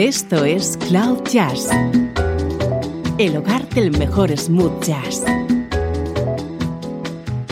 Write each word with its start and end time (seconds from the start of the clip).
Esto 0.00 0.46
es 0.46 0.78
Cloud 0.88 1.24
Jazz, 1.30 1.68
el 3.18 3.36
hogar 3.36 3.68
del 3.68 3.90
mejor 3.98 4.34
smooth 4.34 4.82
jazz, 4.82 5.22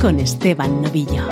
con 0.01 0.19
Esteban 0.19 0.81
Novillo. 0.81 1.29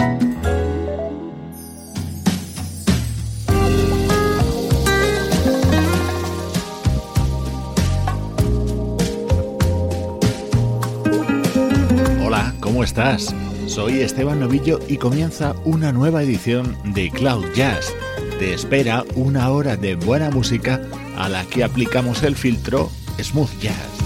Hola, 12.23 12.55
¿cómo 12.61 12.85
estás? 12.85 13.35
Soy 13.65 14.01
Esteban 14.01 14.41
Novillo 14.41 14.81
y 14.87 14.99
comienza 14.99 15.55
una 15.65 15.93
nueva 15.93 16.23
edición 16.23 16.77
de 16.93 17.09
Cloud 17.09 17.47
Jazz. 17.55 17.95
Te 18.39 18.53
espera 18.53 19.03
una 19.15 19.51
hora 19.51 19.79
de 19.79 19.95
buena 19.95 20.31
música 20.31 20.79
a 21.17 21.29
la 21.29 21.45
que 21.45 21.65
aplicamos 21.65 22.23
el 22.23 22.37
filtro 22.37 22.91
Smooth 23.21 23.61
Jazz. 23.61 24.06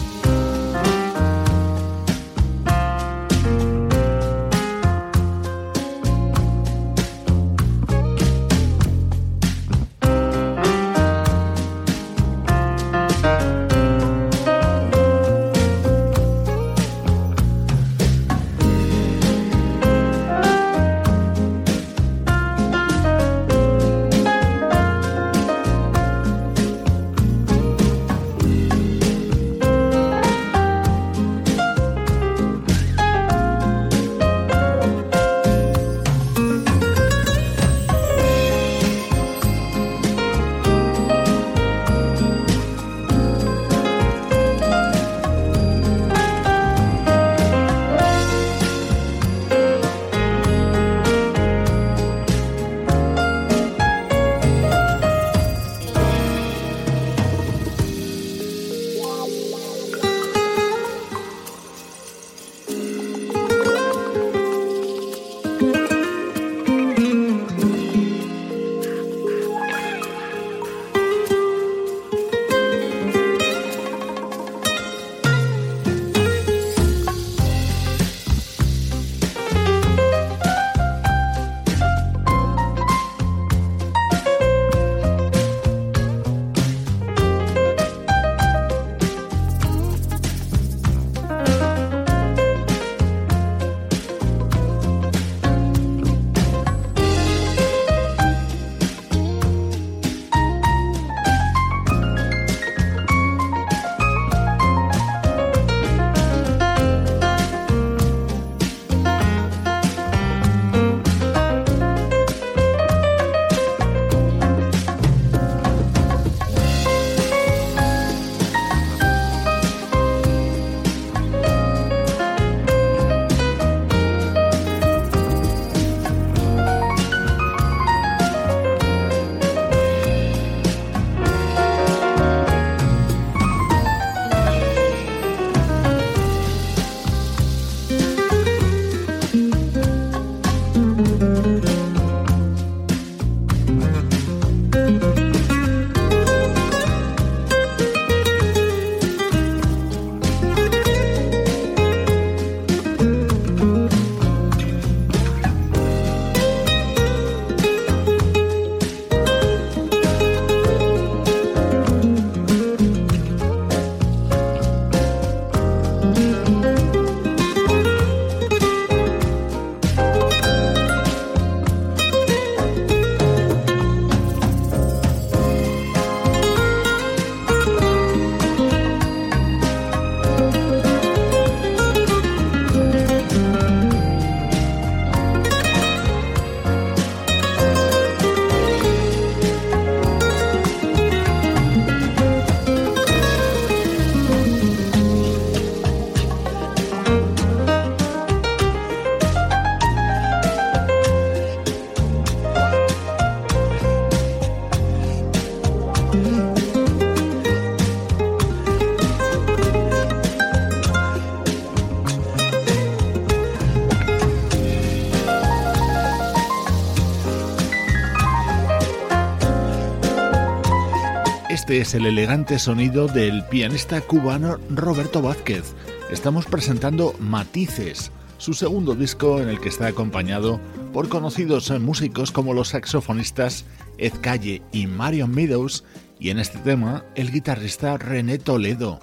Es 221.80 221.94
el 221.94 222.04
elegante 222.04 222.58
sonido 222.58 223.06
del 223.08 223.42
pianista 223.46 224.02
cubano 224.02 224.58
Roberto 224.68 225.22
Vázquez. 225.22 225.72
Estamos 226.10 226.44
presentando 226.44 227.14
Matices, 227.18 228.12
su 228.36 228.52
segundo 228.52 228.94
disco 228.94 229.40
en 229.40 229.48
el 229.48 229.60
que 229.60 229.70
está 229.70 229.86
acompañado 229.86 230.60
por 230.92 231.08
conocidos 231.08 231.70
músicos 231.80 232.32
como 232.32 232.52
los 232.52 232.68
saxofonistas 232.68 233.64
Ed 233.96 234.12
Calle 234.20 234.60
y 234.72 234.88
Marion 234.88 235.30
Meadows 235.30 235.84
y 236.18 236.28
en 236.28 236.38
este 236.38 236.58
tema 236.58 237.06
el 237.14 237.32
guitarrista 237.32 237.96
René 237.96 238.36
Toledo. 238.36 239.00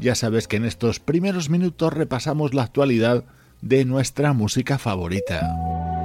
Ya 0.00 0.16
sabes 0.16 0.48
que 0.48 0.56
en 0.56 0.64
estos 0.64 0.98
primeros 0.98 1.48
minutos 1.48 1.92
repasamos 1.92 2.54
la 2.54 2.64
actualidad 2.64 3.22
de 3.62 3.84
nuestra 3.84 4.32
música 4.32 4.78
favorita. 4.78 5.95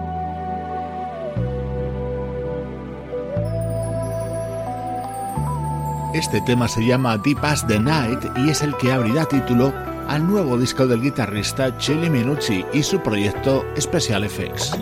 Este 6.13 6.41
tema 6.41 6.67
se 6.67 6.83
llama 6.85 7.17
Deep 7.17 7.41
as 7.41 7.65
the 7.67 7.79
Night 7.79 8.19
y 8.35 8.49
es 8.49 8.61
el 8.61 8.75
que 8.75 8.91
abrirá 8.91 9.25
título 9.25 9.73
al 10.09 10.27
nuevo 10.27 10.57
disco 10.57 10.85
del 10.85 11.01
guitarrista 11.01 11.77
Chili 11.77 12.09
Minucci 12.09 12.65
y 12.73 12.83
su 12.83 12.99
proyecto 12.99 13.65
Special 13.79 14.25
Effects. 14.25 14.77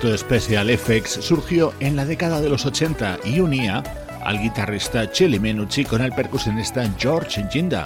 Proyecto 0.00 0.16
Special 0.16 0.70
Effects 0.70 1.18
surgió 1.20 1.74
en 1.80 1.94
la 1.94 2.06
década 2.06 2.40
de 2.40 2.48
los 2.48 2.64
80 2.64 3.18
y 3.24 3.40
unía 3.40 3.82
al 4.22 4.40
guitarrista 4.40 5.10
Chili 5.10 5.38
Menucci 5.38 5.84
con 5.84 6.00
el 6.00 6.12
percusionista 6.12 6.88
George 6.98 7.44
Ginda. 7.50 7.84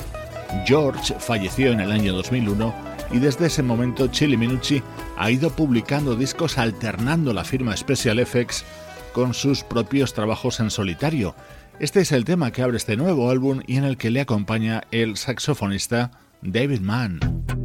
George 0.64 1.14
falleció 1.18 1.72
en 1.72 1.80
el 1.80 1.90
año 1.90 2.12
2001 2.14 2.74
y 3.12 3.18
desde 3.18 3.46
ese 3.46 3.62
momento 3.62 4.06
Chili 4.08 4.36
Menucci 4.36 4.82
ha 5.16 5.30
ido 5.30 5.50
publicando 5.50 6.14
discos 6.14 6.58
alternando 6.58 7.32
la 7.32 7.44
firma 7.44 7.76
Special 7.76 8.18
Effects 8.18 8.64
con 9.12 9.34
sus 9.34 9.64
propios 9.64 10.14
trabajos 10.14 10.60
en 10.60 10.70
solitario. 10.70 11.34
Este 11.80 12.00
es 12.00 12.12
el 12.12 12.24
tema 12.24 12.52
que 12.52 12.62
abre 12.62 12.76
este 12.76 12.96
nuevo 12.96 13.30
álbum 13.30 13.62
y 13.66 13.76
en 13.76 13.84
el 13.84 13.96
que 13.96 14.10
le 14.10 14.20
acompaña 14.20 14.82
el 14.92 15.16
saxofonista 15.16 16.12
David 16.42 16.80
Mann. 16.80 17.63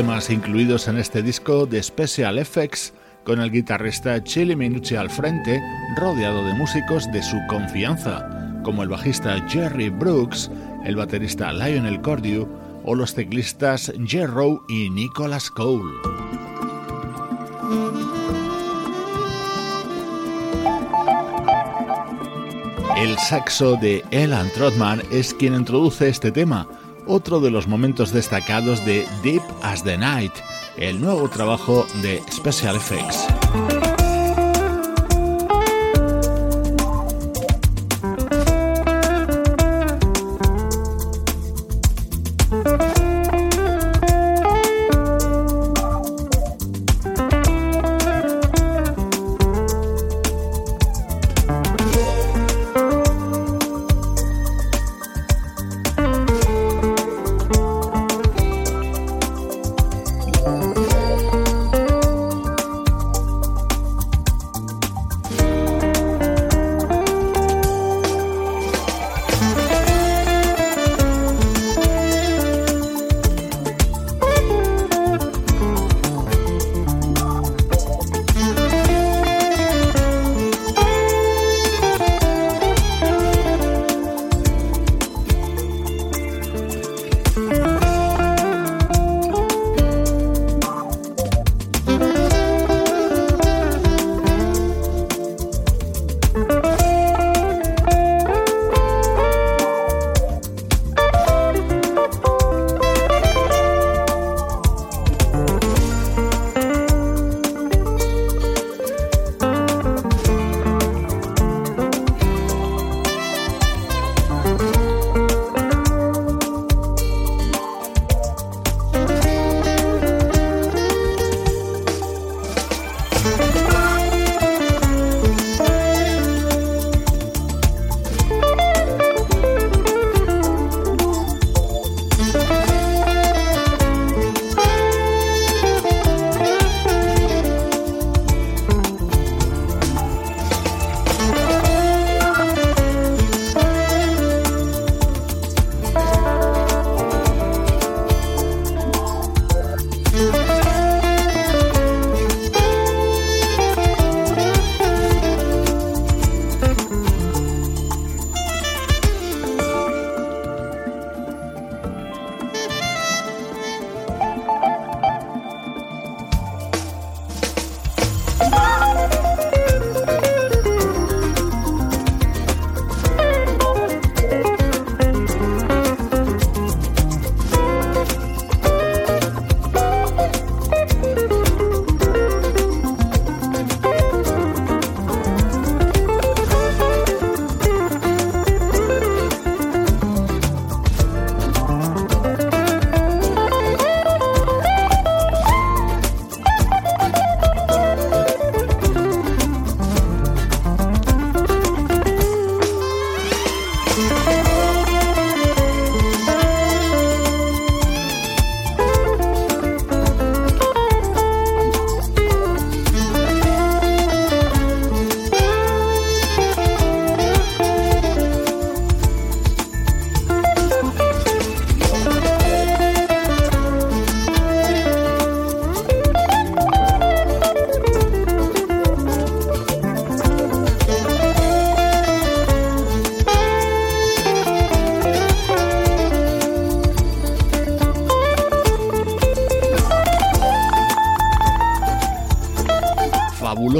Temas 0.00 0.30
incluidos 0.30 0.88
en 0.88 0.96
este 0.96 1.22
disco 1.22 1.66
de 1.66 1.82
Special 1.82 2.38
Effects, 2.38 2.94
con 3.22 3.38
el 3.38 3.50
guitarrista 3.50 4.24
Chili 4.24 4.56
Minucci 4.56 4.96
al 4.96 5.10
frente, 5.10 5.62
rodeado 5.98 6.42
de 6.46 6.54
músicos 6.54 7.12
de 7.12 7.22
su 7.22 7.36
confianza, 7.50 8.26
como 8.64 8.82
el 8.82 8.88
bajista 8.88 9.46
Jerry 9.46 9.90
Brooks, 9.90 10.50
el 10.86 10.96
baterista 10.96 11.52
Lionel 11.52 12.00
Cordew 12.00 12.48
o 12.82 12.94
los 12.94 13.14
teclistas 13.14 13.92
Jerrow 14.06 14.62
y 14.70 14.88
Nicholas 14.88 15.50
Cole. 15.50 15.92
El 22.96 23.18
saxo 23.18 23.76
de 23.76 24.02
Elan 24.10 24.48
Trotman 24.54 25.02
es 25.10 25.34
quien 25.34 25.54
introduce 25.54 26.08
este 26.08 26.32
tema, 26.32 26.66
otro 27.06 27.40
de 27.40 27.50
los 27.50 27.66
momentos 27.66 28.12
destacados 28.12 28.84
de 28.84 29.06
Deep 29.22 29.42
as 29.62 29.82
the 29.82 29.96
Night, 29.96 30.32
el 30.76 31.00
nuevo 31.00 31.28
trabajo 31.28 31.86
de 32.02 32.22
Special 32.30 32.76
Effects. 32.76 33.39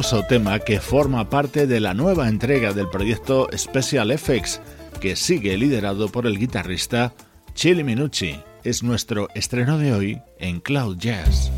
Tema 0.00 0.60
que 0.60 0.80
forma 0.80 1.28
parte 1.28 1.66
de 1.66 1.78
la 1.78 1.92
nueva 1.92 2.28
entrega 2.28 2.72
del 2.72 2.88
proyecto 2.88 3.48
Special 3.54 4.10
Effects, 4.10 4.60
que 4.98 5.14
sigue 5.14 5.58
liderado 5.58 6.08
por 6.08 6.26
el 6.26 6.38
guitarrista 6.38 7.12
Chili 7.54 7.84
Minucci. 7.84 8.40
Es 8.64 8.82
nuestro 8.82 9.28
estreno 9.34 9.76
de 9.76 9.92
hoy 9.92 10.22
en 10.38 10.60
Cloud 10.60 10.96
Jazz. 10.96 11.50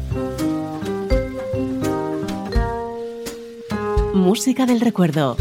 Música 4.13 4.67
del 4.67 4.81
recuerdo. 4.81 5.37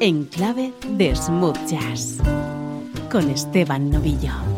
En 0.00 0.24
clave 0.24 0.74
de 0.90 1.16
smooth 1.16 1.56
jazz. 1.66 2.18
Con 3.10 3.30
Esteban 3.30 3.88
Novillo. 3.88 4.53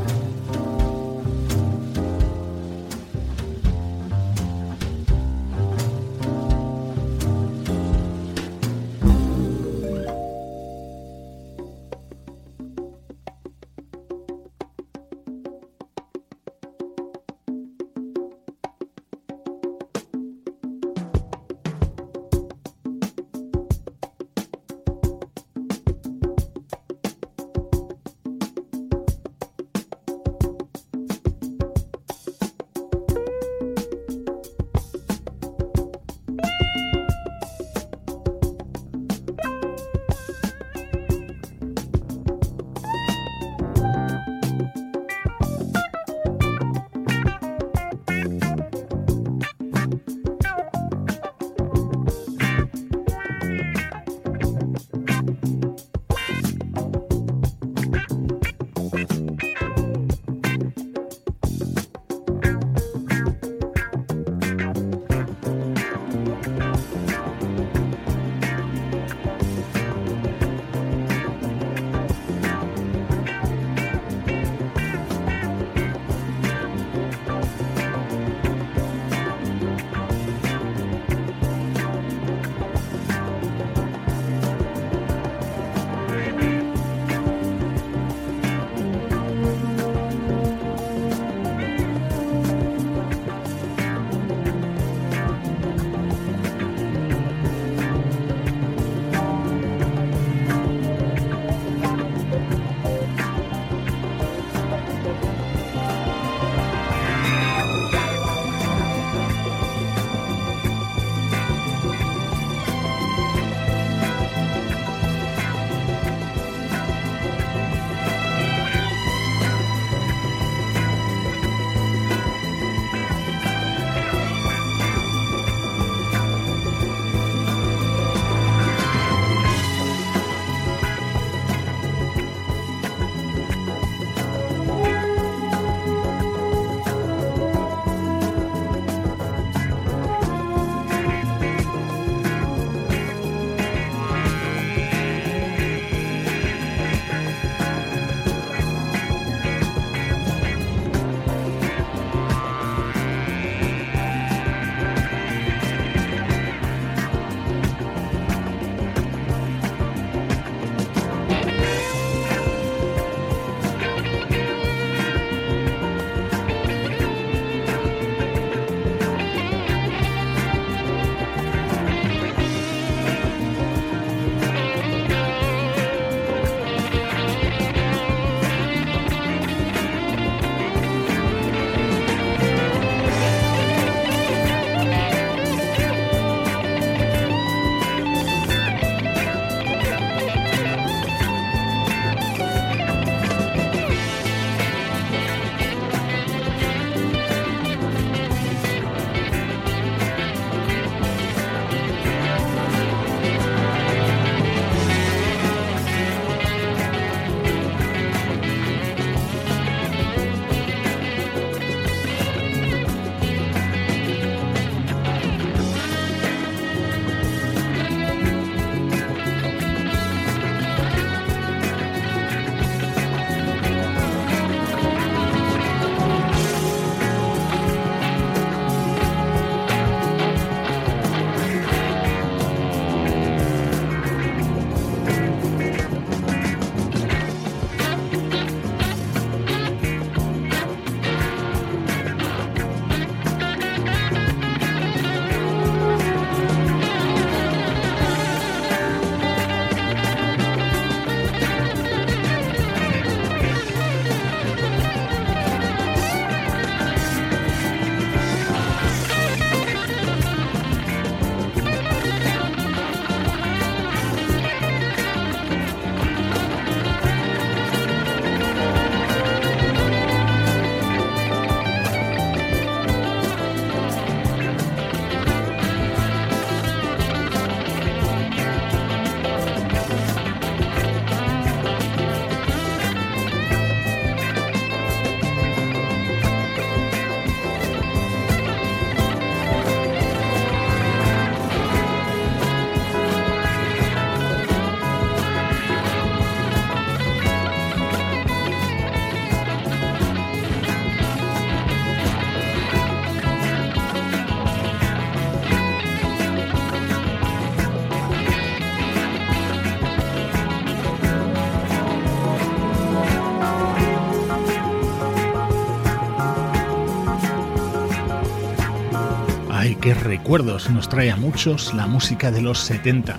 Recuerdos 320.17 320.71
nos 320.71 320.89
trae 320.89 321.11
a 321.11 321.17
muchos 321.17 321.75
la 321.75 321.87
música 321.87 322.31
de 322.31 322.41
los 322.41 322.61
70. 322.61 323.19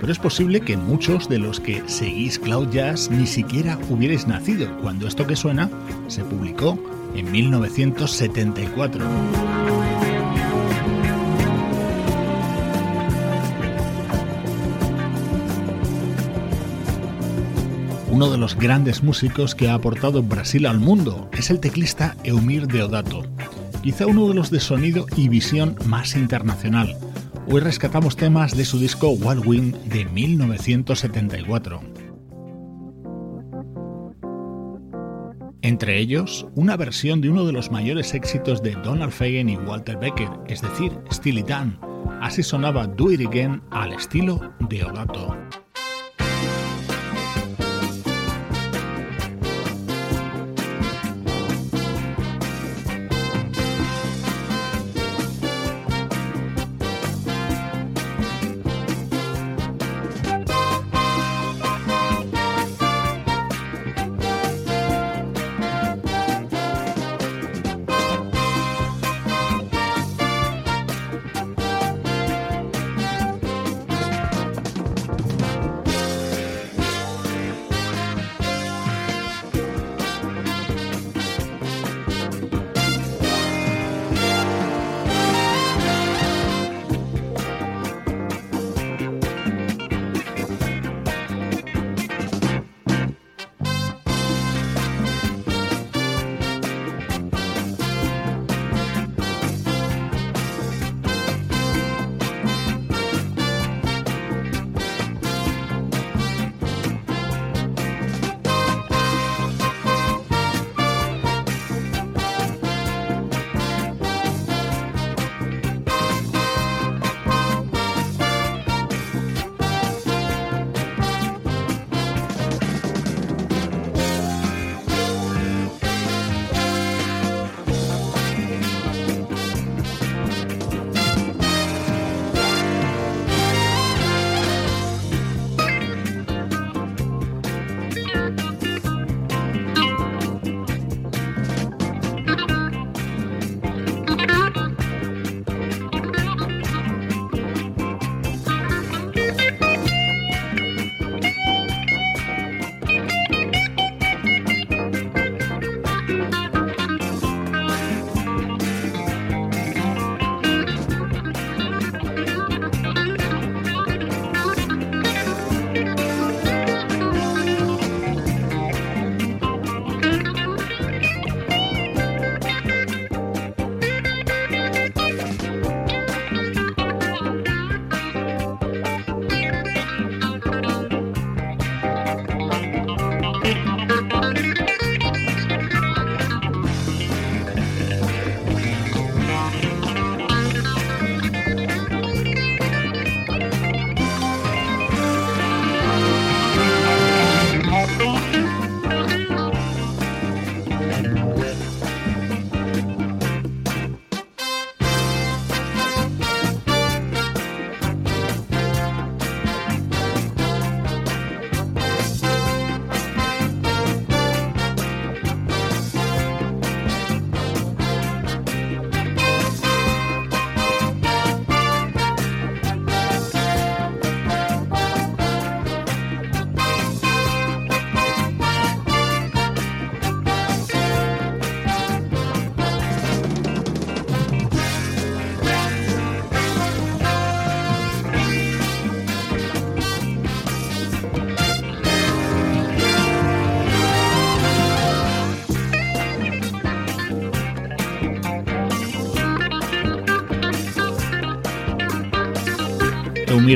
Pero 0.00 0.12
es 0.12 0.18
posible 0.20 0.60
que 0.60 0.76
muchos 0.76 1.28
de 1.28 1.40
los 1.40 1.58
que 1.58 1.82
seguís 1.88 2.38
Cloud 2.38 2.70
Jazz 2.70 3.10
ni 3.10 3.26
siquiera 3.26 3.76
hubierais 3.90 4.28
nacido 4.28 4.70
cuando 4.80 5.08
esto 5.08 5.26
que 5.26 5.34
suena 5.34 5.68
se 6.06 6.22
publicó 6.22 6.78
en 7.16 7.32
1974. 7.32 9.04
Uno 18.08 18.30
de 18.30 18.38
los 18.38 18.56
grandes 18.56 19.02
músicos 19.02 19.56
que 19.56 19.68
ha 19.68 19.74
aportado 19.74 20.22
Brasil 20.22 20.66
al 20.66 20.78
mundo 20.78 21.28
es 21.32 21.50
el 21.50 21.58
teclista 21.58 22.16
Eumir 22.22 22.68
Deodato, 22.68 23.24
quizá 23.86 24.04
uno 24.04 24.26
de 24.26 24.34
los 24.34 24.50
de 24.50 24.58
sonido 24.58 25.06
y 25.14 25.28
visión 25.28 25.76
más 25.86 26.16
internacional. 26.16 26.96
Hoy 27.46 27.60
rescatamos 27.60 28.16
temas 28.16 28.56
de 28.56 28.64
su 28.64 28.80
disco 28.80 29.10
Wild 29.10 29.46
Wing 29.46 29.72
de 29.84 30.04
1974. 30.06 31.82
Entre 35.62 36.00
ellos, 36.00 36.48
una 36.56 36.76
versión 36.76 37.20
de 37.20 37.30
uno 37.30 37.44
de 37.46 37.52
los 37.52 37.70
mayores 37.70 38.12
éxitos 38.14 38.60
de 38.60 38.72
Donald 38.72 39.12
Fagen 39.12 39.48
y 39.48 39.56
Walter 39.56 39.98
Becker, 39.98 40.30
es 40.48 40.62
decir, 40.62 40.90
Steely 41.12 41.44
Dan. 41.44 41.78
Así 42.20 42.42
sonaba 42.42 42.88
Do 42.88 43.12
It 43.12 43.24
Again 43.24 43.62
al 43.70 43.92
estilo 43.92 44.52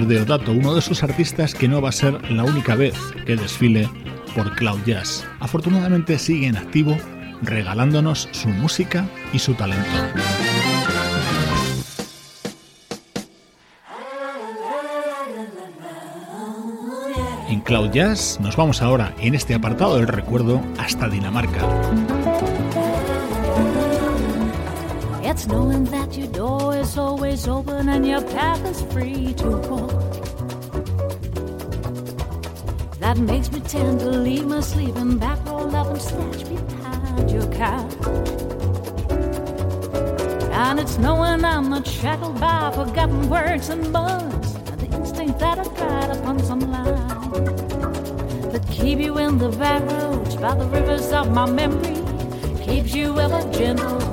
De 0.07 0.15
Deodato, 0.15 0.53
uno 0.53 0.73
de 0.73 0.81
esos 0.81 1.03
artistas 1.03 1.55
que 1.55 1.69
no 1.69 1.83
va 1.83 1.91
a 1.91 1.93
ser 1.93 2.31
la 2.31 2.43
única 2.43 2.75
vez 2.75 2.95
que 3.27 3.37
desfile 3.37 3.89
por 4.35 4.57
Cloud 4.57 4.81
Jazz. 4.87 5.27
Afortunadamente 5.41 6.19
sigue 6.19 6.47
en 6.47 6.57
activo, 6.57 6.97
regalándonos 7.43 8.29
su 8.33 8.49
música 8.49 9.07
y 9.35 9.39
su 9.39 9.53
talento. 9.55 9.85
En 17.51 17.61
Cloud 17.61 17.91
Jazz 17.91 18.39
nos 18.41 18.57
vamos 18.57 18.81
ahora, 18.81 19.15
en 19.21 19.35
este 19.35 19.55
apartado 19.55 19.97
del 19.97 20.09
recuerdo, 20.09 20.63
hasta 20.79 21.09
Dinamarca. 21.09 21.61
Is 27.41 27.49
open 27.49 27.89
and 27.89 28.07
your 28.07 28.21
path 28.21 28.63
is 28.67 28.83
free 28.93 29.33
to 29.33 29.49
walk. 29.71 29.91
That 33.01 33.17
makes 33.17 33.51
me 33.51 33.61
tend 33.61 34.01
to 34.01 34.11
leave 34.11 34.47
my 34.47 34.61
sleeping 34.61 35.17
bag 35.17 35.39
rolled 35.47 35.75
up 35.75 35.87
and 35.87 36.03
stashed 36.03 36.49
behind 36.49 37.31
your 37.31 37.47
couch. 37.53 37.95
And 40.53 40.81
it's 40.81 40.99
knowing 40.99 41.43
I'm 41.45 41.71
not 41.71 41.87
shackled 41.87 42.39
by 42.39 42.73
forgotten 42.75 43.31
words 43.31 43.71
and 43.71 43.91
bugs, 43.91 44.53
the 44.83 44.89
instinct 44.99 45.39
that 45.39 45.59
I 45.59 45.65
tried 45.81 46.11
upon 46.17 46.41
some 46.41 46.61
line 46.61 46.95
that 48.53 48.67
keep 48.71 48.99
you 48.99 49.17
in 49.17 49.39
the 49.39 49.49
back 49.49 49.83
roads 49.91 50.37
by 50.37 50.55
the 50.55 50.67
rivers 50.67 51.11
of 51.13 51.33
my 51.33 51.51
memory, 51.51 52.03
keeps 52.67 52.93
you 52.95 53.19
ever 53.19 53.41
gentle 53.51 54.10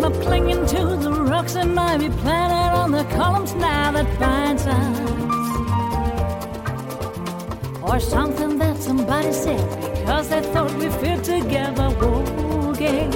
Not 0.00 0.12
clinging 0.22 0.66
to 0.66 0.96
the 0.96 1.12
rocks 1.12 1.54
and 1.54 1.78
I 1.78 1.96
be 1.96 2.08
planted 2.08 2.72
on 2.82 2.90
the 2.90 3.04
columns 3.16 3.54
now 3.54 3.92
that 3.92 4.18
binds 4.18 4.66
us, 4.66 5.00
or 7.82 8.00
something 8.00 8.58
that 8.58 8.76
somebody 8.76 9.32
said 9.32 9.84
Cause 10.06 10.28
they 10.28 10.42
thought 10.42 10.74
we 10.74 10.90
fit 10.90 11.24
together, 11.24 11.86
again. 12.70 13.10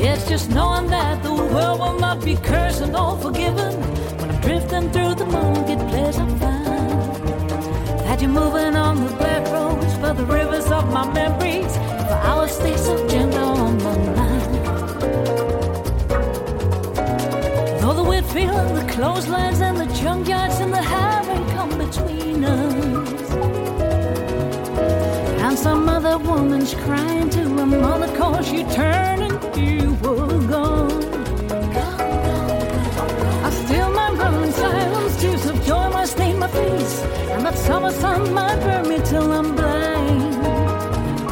It's 0.00 0.26
just 0.26 0.48
knowing 0.50 0.86
that 0.86 1.22
the 1.22 1.34
world 1.34 1.80
will 1.80 1.98
not 1.98 2.24
be 2.24 2.36
cursed 2.36 2.80
and 2.80 2.96
all 2.96 3.18
forgiven. 3.18 3.74
When 4.18 4.30
I'm 4.30 4.40
drifting 4.40 4.90
through 4.90 5.16
the 5.16 5.26
moonlit 5.26 5.78
place 5.90 6.16
I 6.16 6.26
find 6.38 6.64
that 8.06 8.22
you're 8.22 8.30
moving 8.30 8.74
on 8.74 9.04
the 9.04 9.12
black 9.16 9.46
roads 9.52 9.94
for 9.96 10.14
the 10.14 10.24
rivers 10.24 10.70
of 10.70 10.90
my 10.90 11.06
memories. 11.12 11.76
For 11.76 12.20
our 12.30 12.48
stay 12.48 12.76
so 12.78 13.06
gentle 13.06 13.48
on 13.48 13.78
the 13.78 14.12
wet 14.12 14.23
field 18.34 18.50
and 18.50 18.76
the 18.76 18.92
clotheslines 18.92 19.60
and 19.60 19.76
the 19.76 19.88
junkyards 20.00 20.58
and 20.60 20.72
the 20.72 20.82
highway 20.82 21.40
come 21.54 21.72
between 21.84 22.44
us 22.44 23.30
And 25.44 25.56
some 25.56 25.88
other 25.88 26.18
woman's 26.18 26.74
crying 26.74 27.30
to 27.30 27.42
her 27.58 27.66
mother 27.66 28.10
cause 28.18 28.50
you 28.50 28.62
turned 28.80 29.22
and 29.28 29.36
you 29.56 29.94
were 30.02 30.38
gone. 30.54 31.04
I 33.46 33.50
still 33.62 33.90
my 33.98 34.08
in 34.44 34.52
silence, 34.52 35.14
tears 35.20 35.46
of 35.46 35.56
joy 35.68 35.86
might 35.90 36.08
stain 36.08 36.36
my 36.40 36.48
face, 36.48 36.94
and 37.34 37.46
that 37.46 37.56
summer 37.66 37.92
sun 38.02 38.34
might 38.34 38.58
burn 38.64 38.88
me 38.88 38.98
till 39.10 39.30
I'm 39.38 39.54
blind. 39.54 40.34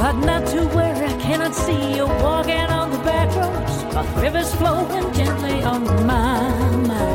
But 0.01 0.17
not 0.31 0.43
to 0.53 0.61
where 0.77 0.95
I 1.11 1.13
cannot 1.25 1.55
see 1.65 1.97
you 1.97 2.07
walking 2.25 2.69
on 2.79 2.82
rivers 4.17 4.55
flowing 4.55 5.13
gently 5.13 5.63
on 5.63 5.85
my 6.07 6.51
mind. 6.87 7.12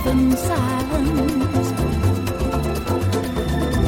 open 0.00 0.36
silence. 0.36 1.70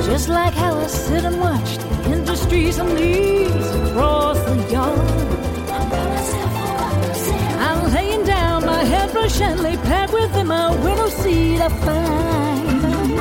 Just 0.06 0.28
like 0.28 0.54
how 0.54 0.78
I 0.78 0.86
sit 0.86 1.24
and 1.24 1.40
watch 1.40 1.78
the 1.78 2.12
industries 2.12 2.78
and 2.78 2.94
leaves 2.94 3.70
across 3.70 4.38
the 4.44 4.56
yard. 4.70 4.98
I'm 4.98 5.90
by 5.90 6.04
myself, 6.08 6.52
by 6.80 6.98
myself. 6.98 7.60
I'm 7.66 7.94
laying 7.94 8.24
down, 8.24 8.66
my 8.66 8.84
head 8.84 9.12
brush 9.12 9.40
and 9.40 9.60
lay 9.60 9.76
pad 9.76 10.12
within 10.12 10.46
my 10.48 10.70
window 10.84 11.08
seat. 11.08 11.60
I 11.60 11.68
find 11.68 13.18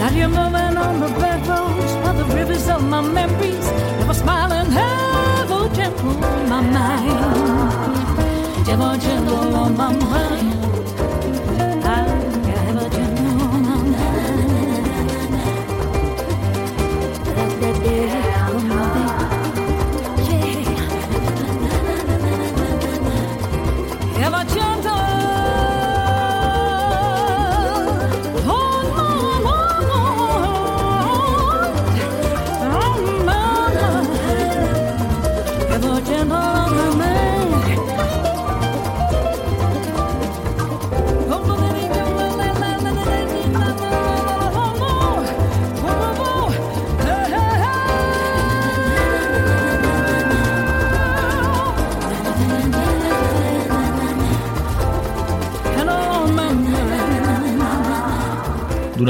that 0.00 0.12
you're 0.14 0.28
moving 0.28 0.76
on 0.84 1.00
the 1.00 1.08
back 1.20 1.40
roads 1.48 1.92
by 2.04 2.12
the 2.14 2.24
rivers 2.34 2.68
of 2.68 2.82
my 2.84 3.00
memories. 3.00 3.66
Never 4.00 4.14
smiling, 4.14 4.70
have 4.70 5.50
a 5.50 5.74
gentle 5.74 6.14
my 6.48 6.60
mind. 6.60 8.11
Gdzie 8.62 8.76
może 8.76 9.16
go 9.26 9.42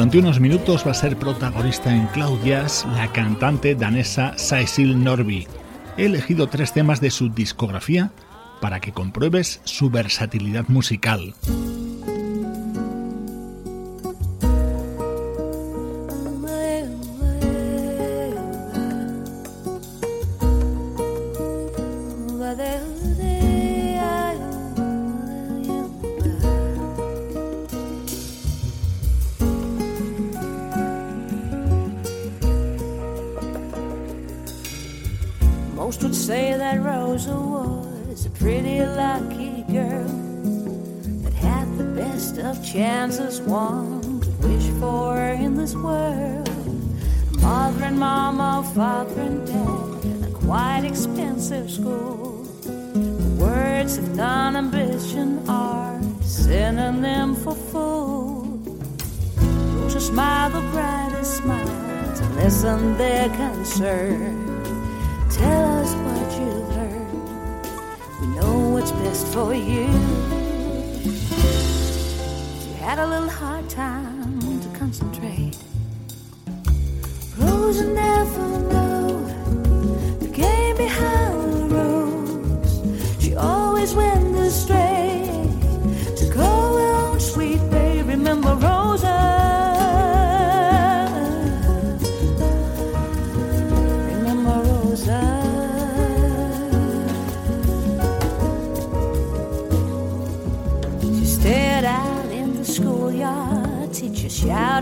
Durante 0.03 0.19
unos 0.19 0.41
minutos 0.41 0.85
va 0.85 0.91
a 0.91 0.95
ser 0.95 1.17
protagonista 1.17 1.95
en 1.95 2.09
Cloud 2.09 2.45
la 2.45 3.12
cantante 3.12 3.77
danesa 3.77 4.35
Cecil 4.37 5.01
Norby. 5.05 5.47
He 5.97 6.07
elegido 6.07 6.49
tres 6.49 6.73
temas 6.73 7.01
de 7.01 7.12
su 7.12 7.29
discografía 7.29 8.11
para 8.61 8.81
que 8.81 8.91
compruebes 8.91 9.61
su 9.62 9.91
versatilidad 9.91 10.65
musical. 10.67 11.37
chances 42.73 43.43
one 43.43 44.01
could 44.21 44.45
wish 44.45 44.67
for 44.81 45.19
in 45.19 45.55
this 45.57 45.75
world. 45.75 46.49
Mother 47.43 47.85
and 47.85 47.99
mama, 47.99 48.67
father 48.75 49.21
and 49.21 49.47
dad, 49.47 50.29
a 50.29 50.33
quite 50.33 50.83
expensive 50.83 51.71
school. 51.71 52.45
The 52.63 53.45
words 53.45 53.99
of 53.99 54.17
non-ambition 54.17 55.47
are 55.51 56.01
synonym 56.23 57.35
for 57.37 57.55
fool. 57.55 58.59
To 59.91 60.01
smile 60.01 60.49
the 60.49 60.63
brightest 60.71 61.37
smile, 61.37 62.17
to 62.17 62.25
lessen 62.37 62.97
their 62.97 63.29
concern. 63.29 64.49
Tell 65.29 65.79
us 65.83 65.93
what 65.93 66.41
you've 66.41 66.69
learned. 66.77 67.69
We 68.19 68.27
know 68.29 68.71
what's 68.71 68.93
best 68.93 69.27
for 69.27 69.53
you 69.53 70.42
had 72.93 72.99
a 72.99 73.07
little 73.07 73.31
hard 73.31 73.67
time 73.71 74.39
to 74.61 74.79
concentrate. 74.79 75.57
Rose 77.39 77.81
never 77.81 78.47
knew 78.71 80.19
the 80.19 80.29
game 80.29 80.77
behind 80.77 81.71
the 81.71 81.75
rose. 81.75 83.25
She 83.25 83.35
always 83.35 83.95
went 83.95 84.37
astray. 84.37 84.92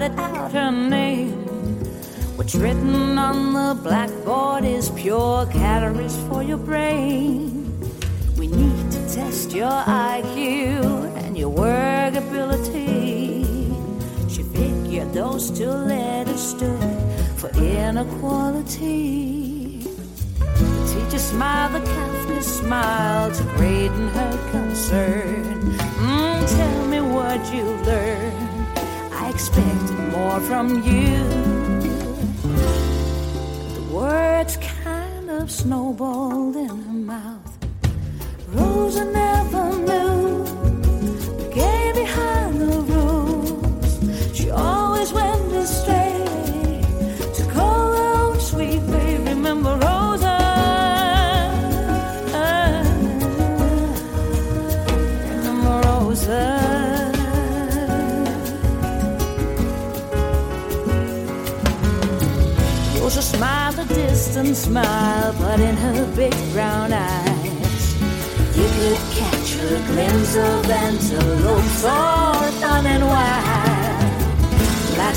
Out 0.03 0.53
her 0.53 0.71
name. 0.71 1.33
What's 2.37 2.55
written 2.55 3.19
on 3.19 3.53
the 3.53 3.75
blackboard 3.83 4.65
is 4.65 4.89
pure 4.91 5.47
calories 5.47 6.17
for 6.29 6.43
your 6.43 6.57
brain. 6.57 7.79
We 8.39 8.47
need 8.47 8.91
to 8.93 9.15
test 9.15 9.53
your 9.53 9.69
IQ 9.71 11.17
and 11.17 11.37
your 11.37 11.51
work 11.51 12.15
ability. 12.15 13.45
She 14.29 14.43
figured 14.43 15.13
those 15.13 15.51
two 15.51 15.69
letters 15.69 16.41
stood 16.41 16.99
for 17.37 17.51
inequality. 17.59 19.21
The 20.39 20.95
teacher 20.95 21.19
smiled, 21.19 21.75
the 21.75 21.81
counselor 21.87 22.43
smiled 22.43 23.35
to 23.35 23.43
greaten 23.57 24.09
her 24.09 24.51
concern. 24.51 25.61
Mm, 26.01 26.57
tell 26.57 26.87
me 26.87 27.01
what 27.01 27.41
you've 27.53 27.87
learned. 27.87 28.10
I 29.41 29.43
expected 29.43 29.99
more 30.13 30.39
from 30.41 30.83
you 30.83 31.25
The 33.75 33.83
words 33.91 34.59
kind 34.59 35.31
of 35.31 35.51
snowballed 35.51 36.57
in 36.57 36.69
her 36.69 37.01
mouth. 37.15 37.59
Rosa 38.49 39.07
never 39.07 39.65
knew 39.79 40.10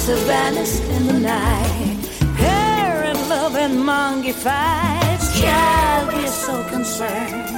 Lights 0.04 0.20
have 0.20 0.28
vanished 0.28 0.84
in 0.84 1.08
the 1.08 1.20
night, 1.20 1.97
parent 2.36 3.20
love 3.30 3.56
and 3.56 3.86
monkey 3.86 4.34
fights. 4.34 5.39
Child, 5.39 6.14
we're 6.14 6.28
so 6.28 6.62
concerned, 6.66 7.49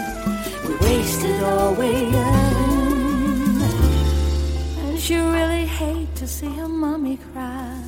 we 0.67 0.75
wasted 0.85 1.41
all 1.41 1.73
we 1.73 2.05
earned. 2.13 3.63
And 4.83 4.99
she 4.99 5.15
really 5.15 5.65
hate 5.65 6.13
to 6.17 6.27
see 6.27 6.53
her 6.57 6.67
mommy 6.67 7.17
cry. 7.33 7.81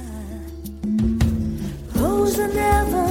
Rosa 1.96 2.48
never 2.48 3.04
knew 3.04 3.07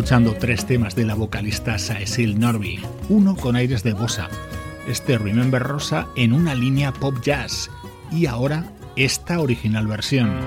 escuchando 0.00 0.34
tres 0.34 0.64
temas 0.64 0.94
de 0.94 1.04
la 1.04 1.14
vocalista 1.14 1.78
Cecil 1.78 2.40
Norby, 2.40 2.80
uno 3.10 3.36
con 3.36 3.54
aires 3.54 3.82
de 3.82 3.92
bossa, 3.92 4.30
este 4.88 5.18
Remember 5.18 5.62
Rosa 5.62 6.06
en 6.16 6.32
una 6.32 6.54
línea 6.54 6.90
pop 6.90 7.16
jazz 7.22 7.70
y 8.10 8.24
ahora 8.24 8.64
esta 8.96 9.40
original 9.40 9.86
versión. 9.86 10.40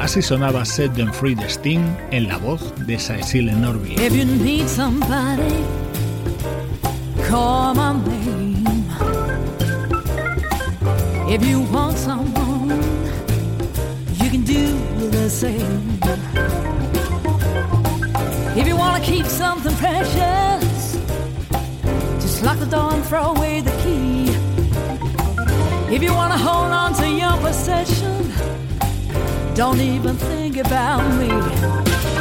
Así 0.00 0.22
sonaba 0.22 0.64
Set 0.64 0.94
Them 0.94 1.12
Free 1.12 1.34
de 1.34 1.50
Sting 1.50 1.84
en 2.12 2.28
la 2.28 2.38
voz 2.38 2.72
de 2.86 2.98
Cecil 2.98 3.60
Norby. 3.60 3.92
If 3.96 4.14
you 4.14 4.24
need 4.24 4.68
somebody, 4.68 5.62
call 7.28 7.74
my 7.74 7.92
name. 8.08 8.33
If 11.34 11.44
you 11.44 11.62
want 11.62 11.98
someone, 11.98 12.68
you 14.20 14.30
can 14.30 14.44
do 14.44 14.66
the 15.10 15.28
same. 15.28 15.98
If 18.56 18.68
you 18.68 18.76
want 18.76 19.02
to 19.02 19.10
keep 19.10 19.26
something 19.26 19.74
precious, 19.74 20.94
just 22.22 22.44
lock 22.44 22.60
the 22.60 22.66
door 22.66 22.92
and 22.92 23.04
throw 23.04 23.34
away 23.34 23.62
the 23.62 23.72
key. 23.82 24.30
If 25.92 26.04
you 26.04 26.14
want 26.14 26.32
to 26.34 26.38
hold 26.38 26.70
on 26.70 26.94
to 27.00 27.08
your 27.08 27.36
possession, 27.38 28.32
don't 29.56 29.80
even 29.80 30.14
think 30.14 30.56
about 30.56 31.02
me. 31.18 32.13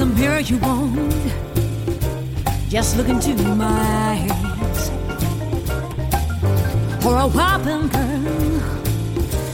It's 0.00 0.04
a 0.04 0.14
mirror 0.14 0.38
you 0.38 0.58
want, 0.58 1.12
Just 2.68 2.96
look 2.96 3.08
into 3.08 3.34
my 3.56 3.66
eyes. 4.14 4.90
For 7.02 7.16
a 7.16 7.26
whopping 7.26 7.88
girl, 7.88 8.60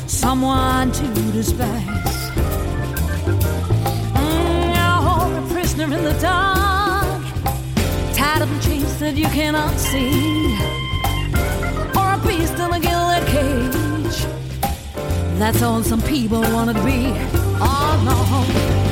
someone 0.07 0.93
to 0.93 1.07
despise. 1.33 2.29
Mm, 4.21 4.75
you're 4.77 5.39
a 5.39 5.49
prisoner 5.49 5.85
in 5.85 6.05
the 6.05 6.17
dark, 6.21 7.25
tied 8.15 8.43
up 8.43 8.51
in 8.51 8.61
chains 8.61 8.99
that 8.99 9.17
you 9.17 9.29
cannot 9.29 9.75
see, 9.79 10.59
or 11.97 12.13
a 12.13 12.21
beast 12.27 12.59
in 12.59 12.71
a 12.71 12.81
gilded 12.81 13.27
cage. 13.29 14.27
That's 15.39 15.63
all 15.63 15.83
some 15.83 16.03
people 16.03 16.43
wanna 16.53 16.75
be. 16.85 17.15
Oh 17.63 17.95
no, 18.05 18.84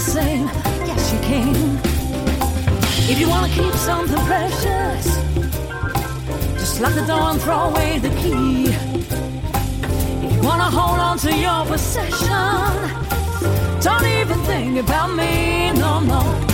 same. 0.00 0.46
Yes, 0.86 1.12
you 1.12 1.18
can. 1.20 1.54
If 3.10 3.18
you 3.18 3.28
wanna 3.28 3.48
keep 3.48 3.72
something 3.74 4.18
precious, 4.26 5.06
just 6.54 6.80
lock 6.80 6.94
the 6.94 7.04
door 7.06 7.30
and 7.30 7.40
throw 7.40 7.70
away 7.70 7.98
the 7.98 8.10
key. 8.10 8.66
If 10.24 10.32
you 10.34 10.42
wanna 10.42 10.70
hold 10.70 11.00
on 11.00 11.18
to 11.18 11.34
your 11.34 11.64
possession, 11.66 12.78
don't 13.80 14.06
even 14.06 14.38
think 14.44 14.78
about 14.78 15.14
me 15.14 15.72
no 15.72 16.00
more. 16.00 16.47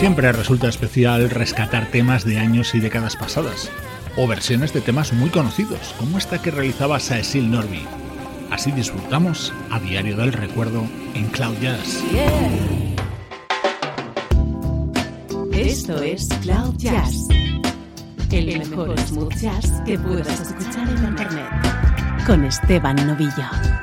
Siempre 0.00 0.32
resulta 0.32 0.66
especial 0.66 1.28
rescatar 1.28 1.90
temas 1.90 2.24
de 2.24 2.38
años 2.38 2.74
y 2.74 2.80
décadas 2.80 3.16
pasadas, 3.16 3.70
o 4.16 4.26
versiones 4.26 4.72
de 4.72 4.80
temas 4.80 5.12
muy 5.12 5.28
conocidos, 5.28 5.94
como 5.98 6.16
esta 6.16 6.40
que 6.40 6.50
realizaba 6.50 6.98
Cecil 6.98 7.50
Norby. 7.50 7.86
Así 8.50 8.72
disfrutamos 8.72 9.52
a 9.70 9.78
diario 9.78 10.16
del 10.16 10.32
recuerdo 10.32 10.86
en 11.14 11.26
Cloud 11.26 11.54
Jazz. 11.60 12.02
Esto 15.52 16.02
es 16.02 16.28
Cloud 16.40 16.76
Jazz, 16.78 17.28
el 18.32 18.58
mejor 18.58 18.98
smooth 19.00 19.34
jazz 19.34 19.82
que 19.84 19.98
puedas 19.98 20.40
escuchar 20.40 20.88
en 20.88 21.04
Internet, 21.04 22.24
con 22.26 22.42
Esteban 22.46 22.96
Novillo. 23.06 23.79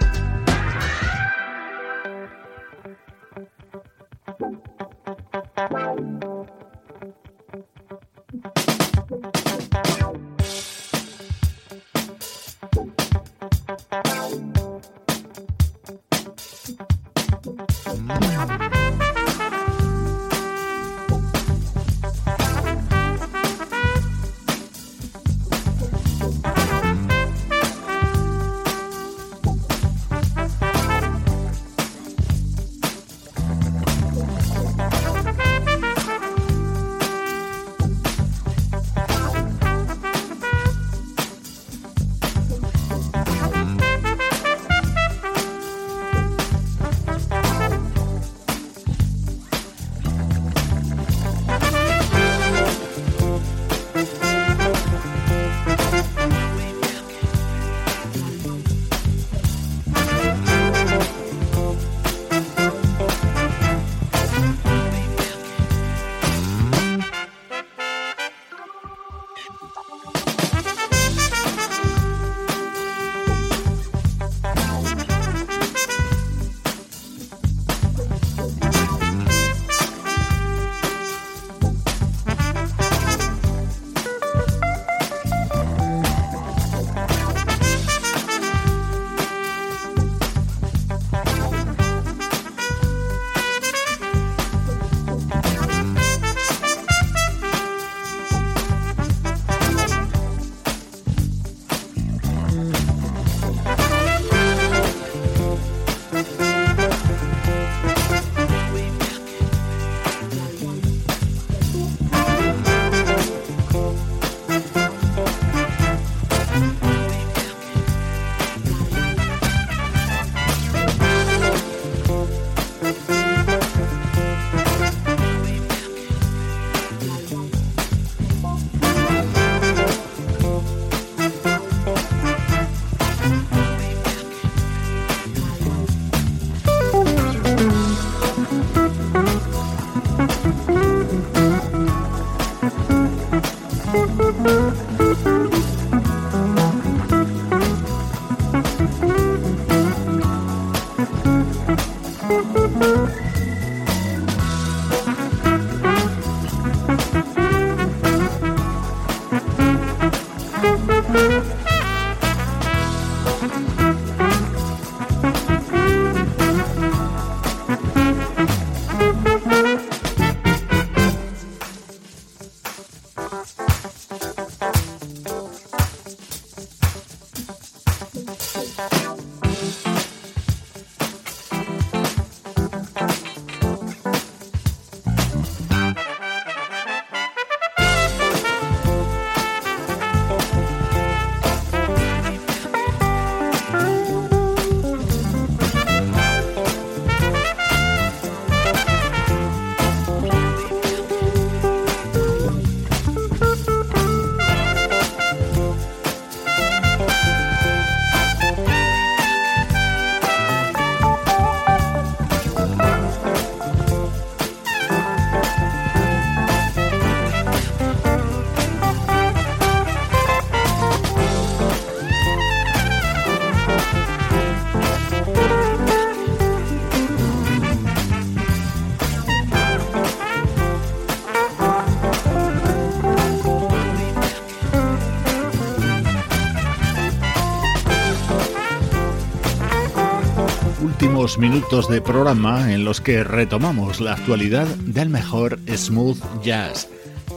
Minutos 241.35 241.89
de 241.89 241.99
programa 241.99 242.73
en 242.73 242.85
los 242.85 243.01
que 243.01 243.21
retomamos 243.21 243.99
la 243.99 244.13
actualidad 244.13 244.65
del 244.65 245.09
mejor 245.09 245.59
smooth 245.67 246.17
jazz. 246.41 246.87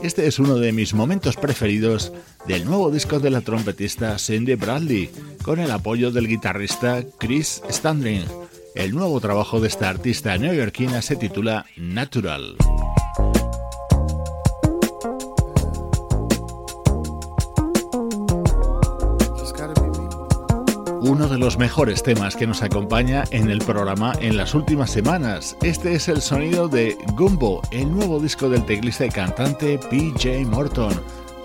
Este 0.01 0.27
es 0.27 0.39
uno 0.39 0.55
de 0.55 0.71
mis 0.71 0.93
momentos 0.93 1.35
preferidos 1.35 2.13
del 2.47 2.63
nuevo 2.63 2.89
disco 2.89 3.19
de 3.19 3.29
la 3.29 3.41
trompetista 3.41 4.17
Cindy 4.17 4.55
Bradley, 4.55 5.09
con 5.43 5.59
el 5.59 5.71
apoyo 5.71 6.09
del 6.09 6.29
guitarrista 6.29 7.03
Chris 7.19 7.61
Standring. 7.69 8.23
El 8.75 8.95
nuevo 8.95 9.19
trabajo 9.19 9.59
de 9.59 9.67
esta 9.67 9.89
artista 9.89 10.37
neoyorquina 10.37 11.01
se 11.01 11.17
titula 11.17 11.65
Natural. 11.75 12.55
Uno 21.01 21.27
de 21.27 21.39
los 21.39 21.57
mejores 21.57 22.03
temas 22.03 22.35
que 22.35 22.45
nos 22.45 22.61
acompaña 22.61 23.23
en 23.31 23.49
el 23.49 23.57
programa 23.59 24.13
en 24.19 24.37
las 24.37 24.53
últimas 24.53 24.91
semanas. 24.91 25.57
Este 25.63 25.95
es 25.95 26.07
el 26.07 26.21
sonido 26.21 26.67
de 26.67 26.95
Gumbo, 27.15 27.61
el 27.71 27.91
nuevo 27.91 28.19
disco 28.19 28.49
del 28.49 28.63
teclista 28.65 29.07
y 29.07 29.09
cantante 29.09 29.79
PJ 29.79 30.45
Morton, 30.45 30.93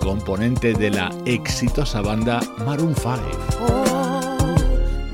componente 0.00 0.74
de 0.74 0.90
la 0.90 1.10
exitosa 1.24 2.02
banda 2.02 2.40
Maroon 2.66 2.94
5. 2.94 3.16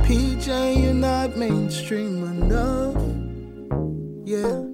PJ, 0.08 0.74
you're 0.76 0.92
not 0.92 1.36
mainstream 1.36 2.24
enough. 2.24 2.96
Yeah. 4.24 4.64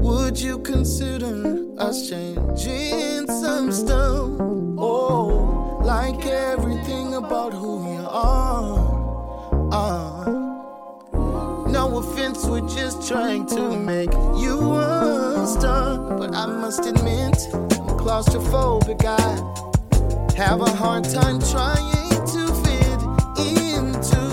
Would 0.00 0.38
you 0.38 0.60
consider 0.60 1.66
us 1.78 2.08
changing 2.08 3.26
some 3.26 3.72
stuff? 3.72 4.30
Oh, 4.78 5.80
like 5.82 6.24
everything 6.24 7.14
about 7.14 7.52
who 7.52 7.90
you 7.90 7.93
are. 8.14 9.72
Uh, 9.72 10.24
no 11.68 11.98
offense, 11.98 12.46
we're 12.46 12.60
just 12.68 13.08
trying 13.08 13.44
to 13.46 13.76
make 13.76 14.12
you 14.36 14.74
a 14.74 15.44
star. 15.46 15.98
But 16.18 16.34
I 16.34 16.46
must 16.46 16.86
admit, 16.86 17.36
I'm 17.52 17.98
claustrophobic. 17.98 19.04
I 19.04 20.36
have 20.36 20.60
a 20.60 20.70
hard 20.70 21.04
time 21.04 21.40
trying 21.40 22.26
to 22.26 22.54
fit 22.62 23.00
into 23.52 24.24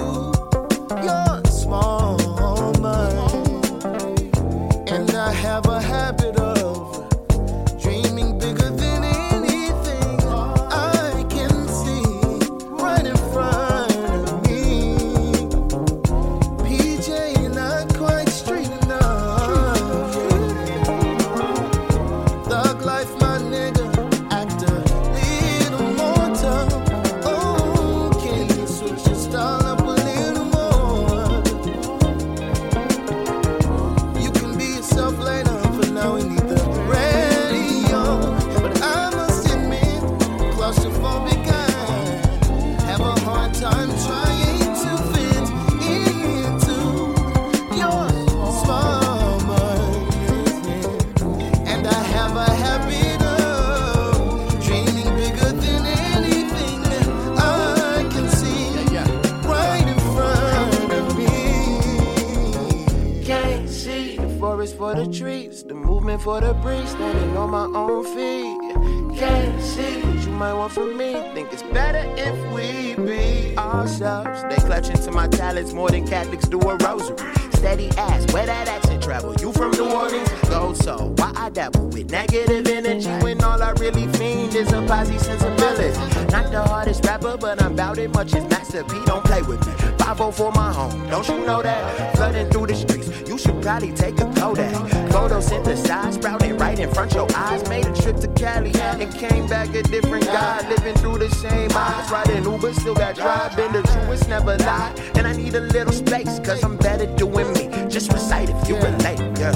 much 88.22 88.36
as 88.36 88.48
Master 88.52 88.84
P. 88.84 89.04
Don't 89.06 89.24
play 89.24 89.42
with 89.42 89.66
me. 89.66 89.74
5 89.98 90.36
for 90.36 90.52
my 90.52 90.72
home, 90.72 91.10
don't 91.10 91.28
you 91.28 91.44
know 91.44 91.64
that? 91.64 92.16
Flooding 92.16 92.48
through 92.52 92.68
the 92.68 92.76
streets, 92.76 93.10
you 93.28 93.36
should 93.36 93.60
probably 93.64 93.92
take 93.94 94.20
a 94.20 94.26
Kodak. 94.36 94.76
Photosynthesized, 95.10 96.14
sprouting 96.14 96.56
right 96.58 96.78
in 96.78 96.94
front 96.94 97.16
your 97.16 97.28
eyes. 97.36 97.68
Made 97.68 97.88
a 97.88 97.94
trip 98.00 98.18
to 98.18 98.28
Cali 98.40 98.72
and 98.76 99.12
came 99.16 99.48
back 99.48 99.74
a 99.74 99.82
different 99.82 100.26
guy. 100.26 100.70
Living 100.70 100.96
through 101.02 101.18
the 101.18 101.30
same 101.32 101.72
eyes, 101.74 102.12
riding 102.12 102.44
Uber, 102.44 102.74
still 102.74 102.94
got 102.94 103.16
drive. 103.16 103.56
Been 103.56 103.72
the 103.72 103.82
truest, 103.82 104.30
never 104.30 104.56
lie. 104.58 104.94
And 105.16 105.26
I 105.26 105.34
need 105.34 105.56
a 105.56 105.62
little 105.62 105.94
space, 105.94 106.40
cause 106.42 106.64
I'm 106.64 106.78
better 106.78 107.08
doing 107.16 107.52
me. 107.54 107.70
Just 107.90 108.14
recite 108.14 108.50
if 108.52 108.70
you 108.70 108.76
relate, 108.76 109.22
yeah. 109.40 109.56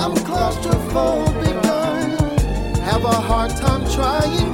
I'm 0.00 0.14
claustrophobic, 0.28 1.58
have 2.88 3.04
a 3.04 3.20
hard 3.28 3.50
time 3.50 3.84
trying 3.90 4.51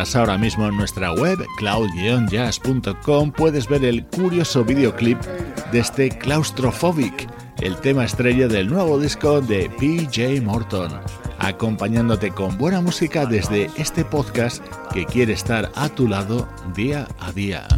ahora 0.00 0.38
mismo 0.38 0.66
en 0.66 0.76
nuestra 0.78 1.12
web 1.12 1.38
cloud-jazz.com 1.58 3.32
puedes 3.32 3.68
ver 3.68 3.84
el 3.84 4.06
curioso 4.06 4.64
videoclip 4.64 5.20
de 5.72 5.78
este 5.78 6.08
Claustrophobic, 6.08 7.28
el 7.60 7.76
tema 7.76 8.06
estrella 8.06 8.48
del 8.48 8.68
nuevo 8.68 8.98
disco 8.98 9.42
de 9.42 9.68
PJ 9.68 10.40
Morton, 10.42 10.90
acompañándote 11.38 12.30
con 12.30 12.56
buena 12.56 12.80
música 12.80 13.26
desde 13.26 13.68
este 13.76 14.04
podcast 14.06 14.64
que 14.94 15.04
quiere 15.04 15.34
estar 15.34 15.70
a 15.74 15.90
tu 15.90 16.08
lado 16.08 16.48
día 16.74 17.06
a 17.18 17.30
día. 17.32 17.68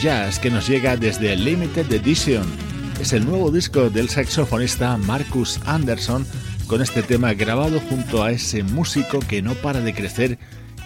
Jazz 0.00 0.38
que 0.38 0.50
nos 0.50 0.66
llega 0.66 0.96
desde 0.96 1.36
Limited 1.36 1.92
Edition. 1.92 2.46
Es 2.98 3.12
el 3.12 3.26
nuevo 3.26 3.50
disco 3.50 3.90
del 3.90 4.08
saxofonista 4.08 4.96
Marcus 4.96 5.60
Anderson 5.66 6.26
con 6.66 6.80
este 6.80 7.02
tema 7.02 7.34
grabado 7.34 7.80
junto 7.80 8.24
a 8.24 8.32
ese 8.32 8.62
músico 8.62 9.20
que 9.20 9.42
no 9.42 9.54
para 9.54 9.80
de 9.80 9.92
crecer 9.92 10.38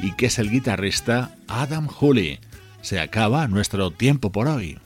y 0.02 0.12
que 0.12 0.26
es 0.26 0.40
el 0.40 0.50
guitarrista 0.50 1.36
Adam 1.46 1.86
Hooley. 1.86 2.40
Se 2.82 2.98
acaba 2.98 3.46
nuestro 3.46 3.92
tiempo 3.92 4.32
por 4.32 4.48
hoy. 4.48 4.78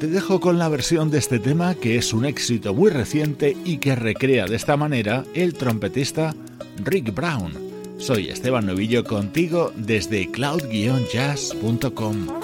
Te 0.00 0.08
dejo 0.08 0.40
con 0.40 0.58
la 0.58 0.68
versión 0.68 1.12
de 1.12 1.18
este 1.18 1.38
tema 1.38 1.76
que 1.76 1.96
es 1.96 2.12
un 2.12 2.24
éxito 2.24 2.74
muy 2.74 2.90
reciente 2.90 3.56
y 3.64 3.78
que 3.78 3.94
recrea 3.94 4.46
de 4.46 4.56
esta 4.56 4.76
manera 4.76 5.24
el 5.34 5.54
trompetista 5.54 6.34
Rick 6.82 7.14
Brown. 7.14 7.52
Soy 7.98 8.28
Esteban 8.28 8.66
Novillo 8.66 9.04
contigo 9.04 9.72
desde 9.76 10.30
cloud-jazz.com. 10.30 12.43